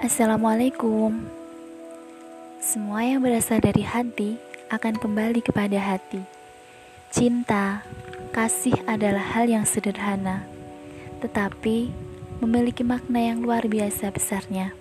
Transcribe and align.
Assalamualaikum. 0.00 1.12
Semua 2.56 3.04
yang 3.04 3.20
berasal 3.20 3.60
dari 3.60 3.84
hati 3.84 4.40
akan 4.72 4.96
kembali 4.96 5.44
kepada 5.44 5.76
hati. 5.76 6.24
Cinta, 7.12 7.84
kasih 8.32 8.80
adalah 8.88 9.20
hal 9.20 9.52
yang 9.52 9.68
sederhana, 9.68 10.48
tetapi 11.20 11.92
memiliki 12.40 12.80
makna 12.80 13.28
yang 13.28 13.44
luar 13.44 13.68
biasa 13.68 14.08
besarnya. 14.08 14.72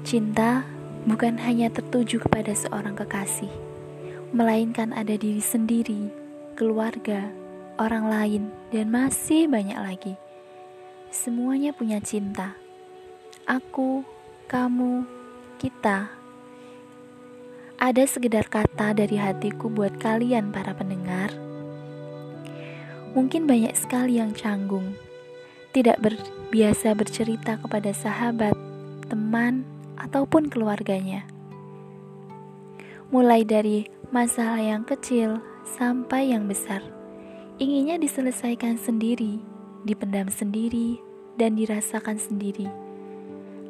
Cinta 0.00 0.64
bukan 1.04 1.36
hanya 1.36 1.68
tertuju 1.68 2.24
kepada 2.24 2.56
seorang 2.56 2.96
kekasih, 2.96 3.52
melainkan 4.32 4.96
ada 4.96 5.12
diri 5.12 5.44
sendiri, 5.44 6.08
keluarga, 6.56 7.28
orang 7.76 8.08
lain, 8.08 8.42
dan 8.72 8.88
masih 8.88 9.44
banyak 9.44 9.76
lagi. 9.76 10.16
Semuanya 11.12 11.76
punya 11.76 12.00
cinta. 12.00 12.69
Aku, 13.50 14.06
kamu, 14.46 15.02
kita. 15.58 16.06
Ada 17.82 18.06
sekedar 18.06 18.46
kata 18.46 18.94
dari 18.94 19.18
hatiku 19.18 19.66
buat 19.66 19.98
kalian 19.98 20.54
para 20.54 20.70
pendengar. 20.70 21.34
Mungkin 23.18 23.50
banyak 23.50 23.74
sekali 23.74 24.22
yang 24.22 24.38
canggung, 24.38 24.94
tidak 25.74 25.98
berbiasa 25.98 26.94
bercerita 26.94 27.58
kepada 27.58 27.90
sahabat, 27.90 28.54
teman, 29.10 29.66
ataupun 29.98 30.46
keluarganya. 30.46 31.26
Mulai 33.10 33.42
dari 33.42 33.90
masalah 34.14 34.62
yang 34.62 34.86
kecil 34.86 35.42
sampai 35.66 36.30
yang 36.30 36.46
besar, 36.46 36.86
inginnya 37.58 37.98
diselesaikan 37.98 38.78
sendiri, 38.78 39.42
dipendam 39.82 40.30
sendiri, 40.30 41.02
dan 41.34 41.58
dirasakan 41.58 42.14
sendiri, 42.14 42.70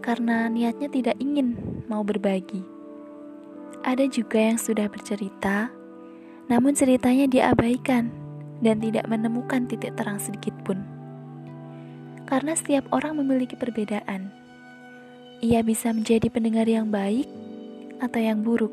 karena 0.00 0.48
niatnya 0.48 0.88
tidak 0.88 1.16
ingin 1.20 1.56
mau 1.88 2.00
berbagi. 2.00 2.64
Ada 3.80 4.08
juga 4.08 4.36
yang 4.36 4.60
sudah 4.60 4.88
bercerita, 4.92 5.72
namun 6.52 6.76
ceritanya 6.76 7.24
diabaikan 7.28 8.12
dan 8.60 8.76
tidak 8.80 9.08
menemukan 9.08 9.64
titik 9.64 9.96
terang 9.96 10.20
sedikit 10.20 10.52
pun. 10.64 10.84
Karena 12.28 12.52
setiap 12.52 12.88
orang 12.92 13.16
memiliki 13.20 13.56
perbedaan. 13.56 14.32
Ia 15.40 15.64
bisa 15.64 15.88
menjadi 15.96 16.28
pendengar 16.28 16.68
yang 16.68 16.92
baik 16.92 17.24
atau 18.04 18.20
yang 18.20 18.44
buruk. 18.44 18.72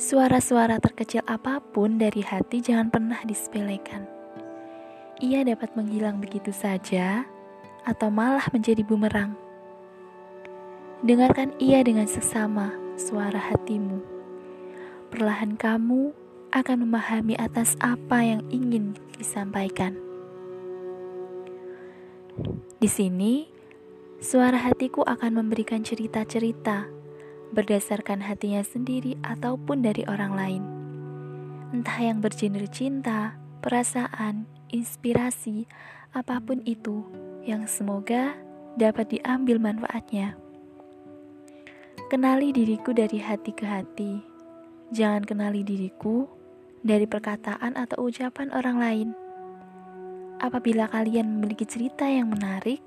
Suara-suara 0.00 0.80
terkecil 0.80 1.20
apa 1.28 1.60
pun 1.60 2.00
dari 2.00 2.24
hati 2.24 2.64
jangan 2.64 2.88
pernah 2.88 3.20
disepelekan. 3.28 4.08
Ia 5.20 5.44
dapat 5.44 5.76
menghilang 5.76 6.24
begitu 6.24 6.48
saja 6.48 7.28
atau 7.84 8.08
malah 8.12 8.44
menjadi 8.52 8.84
bumerang. 8.84 9.36
Dengarkan 11.00 11.56
ia 11.56 11.80
dengan 11.80 12.04
seksama 12.04 12.76
suara 13.00 13.40
hatimu. 13.40 14.04
Perlahan 15.08 15.56
kamu 15.56 16.12
akan 16.52 16.76
memahami 16.84 17.38
atas 17.40 17.78
apa 17.80 18.20
yang 18.20 18.44
ingin 18.52 18.98
disampaikan. 19.16 19.96
Di 22.80 22.88
sini, 22.88 23.48
suara 24.20 24.60
hatiku 24.60 25.04
akan 25.04 25.40
memberikan 25.40 25.80
cerita-cerita 25.80 26.88
berdasarkan 27.50 28.22
hatinya 28.24 28.62
sendiri 28.62 29.18
ataupun 29.24 29.82
dari 29.82 30.06
orang 30.06 30.32
lain. 30.36 30.62
Entah 31.70 31.98
yang 32.02 32.18
bergenre 32.22 32.66
cinta, 32.70 33.38
perasaan, 33.62 34.46
inspirasi, 34.70 35.66
apa 36.10 36.42
pun 36.42 36.62
itu 36.66 37.06
yang 37.44 37.64
semoga 37.64 38.36
dapat 38.76 39.16
diambil 39.16 39.56
manfaatnya. 39.60 40.36
Kenali 42.10 42.50
diriku 42.50 42.90
dari 42.90 43.22
hati 43.22 43.54
ke 43.54 43.64
hati. 43.64 44.18
Jangan 44.90 45.22
kenali 45.22 45.62
diriku 45.62 46.26
dari 46.82 47.06
perkataan 47.06 47.78
atau 47.78 48.10
ucapan 48.10 48.50
orang 48.50 48.76
lain. 48.82 49.08
Apabila 50.40 50.88
kalian 50.90 51.38
memiliki 51.38 51.68
cerita 51.68 52.08
yang 52.08 52.32
menarik, 52.32 52.82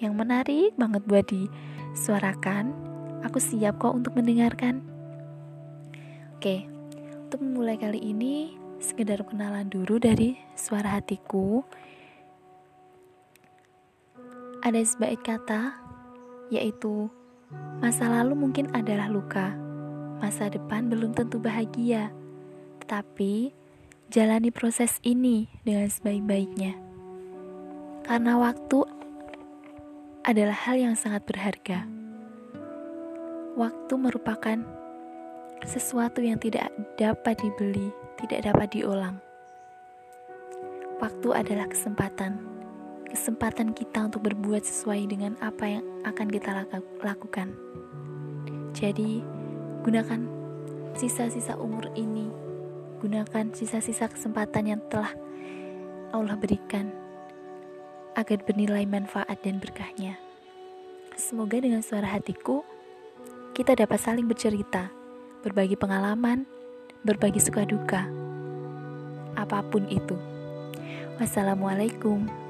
yang 0.00 0.16
menarik 0.18 0.74
banget 0.74 1.04
buat 1.06 1.26
disuarakan, 1.28 2.74
aku 3.22 3.38
siap 3.38 3.78
kok 3.78 3.94
untuk 3.94 4.16
mendengarkan. 4.18 4.82
Oke, 6.34 6.66
untuk 7.28 7.38
memulai 7.38 7.78
kali 7.78 8.00
ini, 8.02 8.56
sekedar 8.82 9.22
kenalan 9.22 9.70
dulu 9.70 10.02
dari 10.02 10.34
suara 10.58 10.98
hatiku. 10.98 11.62
Ada 14.64 14.80
sebaik 14.80 15.28
kata, 15.28 15.76
yaitu 16.48 17.12
masa 17.84 18.08
lalu 18.08 18.32
mungkin 18.32 18.72
adalah 18.72 19.12
luka, 19.12 19.52
masa 20.24 20.48
depan 20.48 20.88
belum 20.88 21.12
tentu 21.12 21.36
bahagia 21.36 22.08
tapi 22.84 23.50
jalani 24.12 24.52
proses 24.52 25.00
ini 25.02 25.48
dengan 25.64 25.88
sebaik-baiknya. 25.88 26.76
Karena 28.04 28.36
waktu 28.36 28.84
adalah 30.24 30.56
hal 30.56 30.76
yang 30.76 30.96
sangat 30.96 31.24
berharga. 31.24 31.88
Waktu 33.56 33.94
merupakan 33.96 34.58
sesuatu 35.64 36.20
yang 36.20 36.36
tidak 36.36 36.68
dapat 37.00 37.40
dibeli, 37.40 37.88
tidak 38.20 38.52
dapat 38.52 38.68
diulang. 38.76 39.16
Waktu 41.00 41.28
adalah 41.32 41.68
kesempatan, 41.68 42.36
kesempatan 43.14 43.70
kita 43.70 44.10
untuk 44.10 44.26
berbuat 44.26 44.66
sesuai 44.66 45.06
dengan 45.06 45.38
apa 45.38 45.78
yang 45.78 45.84
akan 46.02 46.26
kita 46.26 46.66
lakukan. 47.00 47.54
Jadi, 48.74 49.22
gunakan 49.86 50.26
sisa-sisa 50.98 51.54
umur 51.54 51.86
ini 51.94 52.44
gunakan 53.04 53.52
sisa-sisa 53.52 54.08
kesempatan 54.08 54.64
yang 54.64 54.80
telah 54.88 55.12
Allah 56.08 56.40
berikan 56.40 56.88
agar 58.16 58.40
bernilai 58.40 58.88
manfaat 58.88 59.36
dan 59.44 59.60
berkahnya. 59.60 60.16
Semoga 61.12 61.60
dengan 61.60 61.84
suara 61.84 62.08
hatiku 62.08 62.64
kita 63.52 63.76
dapat 63.76 64.00
saling 64.00 64.24
bercerita, 64.24 64.88
berbagi 65.44 65.76
pengalaman, 65.76 66.48
berbagi 67.04 67.44
suka 67.44 67.68
duka, 67.68 68.08
apa 69.36 69.60
pun 69.68 69.84
itu. 69.92 70.16
Wassalamualaikum. 71.20 72.43